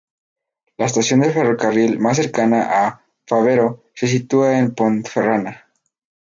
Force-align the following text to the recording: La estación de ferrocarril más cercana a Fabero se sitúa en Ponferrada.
La 0.77 0.87
estación 0.87 1.19
de 1.19 1.31
ferrocarril 1.31 1.99
más 1.99 2.17
cercana 2.17 2.87
a 2.87 3.05
Fabero 3.27 3.83
se 3.93 4.07
sitúa 4.07 4.57
en 4.57 4.73
Ponferrada. 4.73 5.67